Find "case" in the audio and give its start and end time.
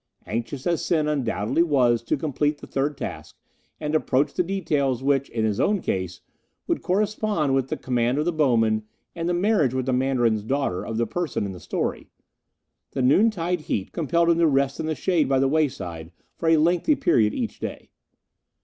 5.79-6.21